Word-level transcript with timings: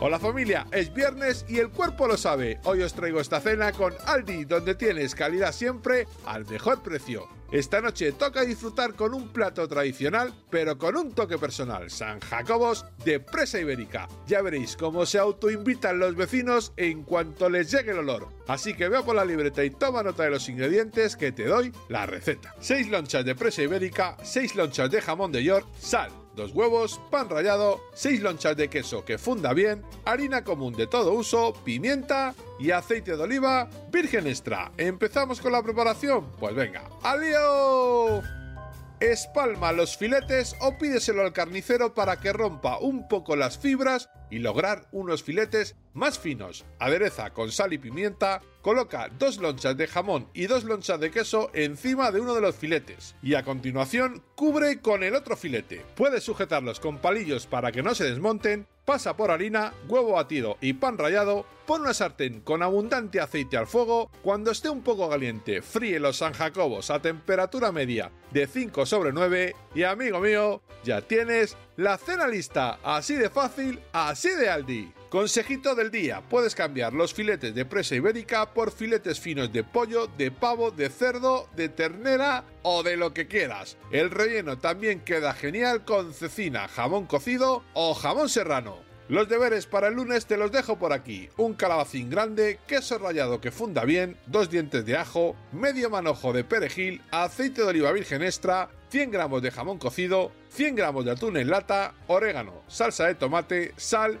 Hola 0.00 0.20
familia, 0.20 0.64
es 0.70 0.94
viernes 0.94 1.44
y 1.48 1.58
el 1.58 1.70
cuerpo 1.70 2.06
lo 2.06 2.16
sabe. 2.16 2.60
Hoy 2.62 2.82
os 2.82 2.94
traigo 2.94 3.18
esta 3.18 3.40
cena 3.40 3.72
con 3.72 3.92
Aldi, 4.06 4.44
donde 4.44 4.76
tienes 4.76 5.16
calidad 5.16 5.50
siempre 5.50 6.06
al 6.24 6.46
mejor 6.46 6.84
precio. 6.84 7.26
Esta 7.50 7.80
noche 7.80 8.12
toca 8.12 8.42
disfrutar 8.42 8.94
con 8.94 9.12
un 9.12 9.32
plato 9.32 9.66
tradicional, 9.66 10.32
pero 10.50 10.78
con 10.78 10.96
un 10.96 11.14
toque 11.14 11.36
personal, 11.36 11.90
San 11.90 12.20
Jacobos 12.20 12.84
de 13.04 13.18
presa 13.18 13.58
ibérica. 13.58 14.06
Ya 14.28 14.40
veréis 14.40 14.76
cómo 14.76 15.04
se 15.04 15.18
autoinvitan 15.18 15.98
los 15.98 16.14
vecinos 16.14 16.72
en 16.76 17.02
cuanto 17.02 17.50
les 17.50 17.68
llegue 17.68 17.90
el 17.90 17.98
olor. 17.98 18.28
Así 18.46 18.74
que 18.74 18.88
veo 18.88 19.04
por 19.04 19.16
la 19.16 19.24
libreta 19.24 19.64
y 19.64 19.70
toma 19.70 20.04
nota 20.04 20.22
de 20.22 20.30
los 20.30 20.48
ingredientes 20.48 21.16
que 21.16 21.32
te 21.32 21.46
doy 21.46 21.72
la 21.88 22.06
receta. 22.06 22.54
6 22.60 22.88
lonchas 22.90 23.24
de 23.24 23.34
presa 23.34 23.62
ibérica, 23.62 24.16
6 24.22 24.54
lonchas 24.54 24.92
de 24.92 25.00
jamón 25.00 25.32
de 25.32 25.42
york, 25.42 25.66
sal, 25.80 26.12
dos 26.38 26.52
huevos, 26.52 27.00
pan 27.10 27.28
rallado, 27.28 27.82
6 27.92 28.22
lonchas 28.22 28.56
de 28.56 28.70
queso 28.70 29.04
que 29.04 29.18
funda 29.18 29.52
bien, 29.52 29.82
harina 30.04 30.44
común 30.44 30.72
de 30.74 30.86
todo 30.86 31.12
uso, 31.12 31.52
pimienta 31.64 32.34
y 32.58 32.70
aceite 32.70 33.16
de 33.16 33.22
oliva 33.22 33.68
virgen 33.90 34.26
extra. 34.26 34.72
¿Empezamos 34.78 35.40
con 35.40 35.52
la 35.52 35.62
preparación? 35.62 36.30
Pues 36.38 36.54
venga, 36.54 36.88
¡al 37.02 37.20
lío! 37.20 38.22
Espalma 39.00 39.72
los 39.72 39.96
filetes 39.96 40.56
o 40.60 40.78
pídeselo 40.78 41.22
al 41.22 41.32
carnicero 41.32 41.94
para 41.94 42.18
que 42.18 42.32
rompa 42.32 42.78
un 42.78 43.08
poco 43.08 43.36
las 43.36 43.58
fibras 43.58 44.08
y 44.30 44.38
lograr 44.38 44.86
unos 44.92 45.22
filetes 45.22 45.76
más 45.98 46.18
finos. 46.18 46.64
Adereza 46.78 47.30
con 47.34 47.50
sal 47.52 47.72
y 47.72 47.78
pimienta, 47.78 48.40
coloca 48.62 49.08
dos 49.18 49.38
lonchas 49.38 49.76
de 49.76 49.86
jamón 49.86 50.28
y 50.32 50.46
dos 50.46 50.64
lonchas 50.64 51.00
de 51.00 51.10
queso 51.10 51.50
encima 51.52 52.10
de 52.10 52.20
uno 52.20 52.34
de 52.34 52.40
los 52.40 52.56
filetes 52.56 53.14
y 53.22 53.34
a 53.34 53.42
continuación 53.42 54.22
cubre 54.34 54.80
con 54.80 55.02
el 55.02 55.14
otro 55.14 55.36
filete. 55.36 55.84
Puedes 55.96 56.24
sujetarlos 56.24 56.80
con 56.80 56.98
palillos 56.98 57.46
para 57.46 57.72
que 57.72 57.82
no 57.82 57.94
se 57.94 58.04
desmonten, 58.04 58.66
pasa 58.84 59.16
por 59.16 59.30
harina, 59.30 59.74
huevo 59.88 60.12
batido 60.12 60.56
y 60.60 60.72
pan 60.74 60.96
rallado, 60.96 61.44
pon 61.66 61.82
una 61.82 61.92
sartén 61.92 62.40
con 62.40 62.62
abundante 62.62 63.20
aceite 63.20 63.56
al 63.56 63.66
fuego, 63.66 64.10
cuando 64.22 64.50
esté 64.50 64.70
un 64.70 64.82
poco 64.82 65.10
caliente, 65.10 65.60
fríe 65.60 66.00
los 66.00 66.16
San 66.16 66.32
Jacobos 66.32 66.90
a 66.90 67.02
temperatura 67.02 67.72
media 67.72 68.10
de 68.30 68.46
5 68.46 68.86
sobre 68.86 69.12
9 69.12 69.54
y 69.74 69.82
amigo 69.82 70.20
mío, 70.20 70.62
ya 70.84 71.02
tienes 71.02 71.56
la 71.76 71.98
cena 71.98 72.26
lista, 72.26 72.78
así 72.82 73.14
de 73.14 73.28
fácil, 73.28 73.80
así 73.92 74.30
de 74.30 74.48
Aldi. 74.48 74.97
Consejito 75.10 75.74
del 75.74 75.90
día, 75.90 76.20
puedes 76.28 76.54
cambiar 76.54 76.92
los 76.92 77.14
filetes 77.14 77.54
de 77.54 77.64
presa 77.64 77.94
ibérica 77.94 78.52
por 78.52 78.70
filetes 78.70 79.18
finos 79.18 79.50
de 79.50 79.64
pollo, 79.64 80.06
de 80.06 80.30
pavo, 80.30 80.70
de 80.70 80.90
cerdo, 80.90 81.48
de 81.56 81.70
ternera 81.70 82.44
o 82.62 82.82
de 82.82 82.98
lo 82.98 83.14
que 83.14 83.26
quieras. 83.26 83.78
El 83.90 84.10
relleno 84.10 84.58
también 84.58 85.00
queda 85.00 85.32
genial 85.32 85.86
con 85.86 86.12
cecina, 86.12 86.68
jamón 86.68 87.06
cocido 87.06 87.64
o 87.72 87.94
jamón 87.94 88.28
serrano. 88.28 88.76
Los 89.08 89.26
deberes 89.30 89.64
para 89.64 89.88
el 89.88 89.94
lunes 89.94 90.26
te 90.26 90.36
los 90.36 90.52
dejo 90.52 90.78
por 90.78 90.92
aquí. 90.92 91.30
Un 91.38 91.54
calabacín 91.54 92.10
grande, 92.10 92.58
queso 92.66 92.98
rallado 92.98 93.40
que 93.40 93.50
funda 93.50 93.86
bien, 93.86 94.18
dos 94.26 94.50
dientes 94.50 94.84
de 94.84 94.98
ajo, 94.98 95.34
medio 95.52 95.88
manojo 95.88 96.34
de 96.34 96.44
perejil, 96.44 97.00
aceite 97.10 97.62
de 97.62 97.68
oliva 97.68 97.92
virgen 97.92 98.22
extra, 98.22 98.68
100 98.90 99.10
gramos 99.10 99.40
de 99.40 99.50
jamón 99.50 99.78
cocido, 99.78 100.32
100 100.50 100.76
gramos 100.76 101.06
de 101.06 101.12
atún 101.12 101.38
en 101.38 101.48
lata, 101.48 101.94
orégano, 102.08 102.62
salsa 102.68 103.06
de 103.06 103.14
tomate, 103.14 103.72
sal 103.78 104.20